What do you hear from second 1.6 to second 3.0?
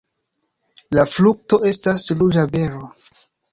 estas ruĝa bero.